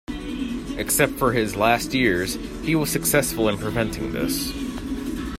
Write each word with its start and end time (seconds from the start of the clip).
Except 0.77 1.11
for 1.11 1.31
his 1.31 1.55
last 1.55 1.93
years, 1.93 2.33
he 2.65 2.73
was 2.73 2.89
successful 2.91 3.47
in 3.47 3.59
preventing 3.59 4.11
this. 4.11 4.51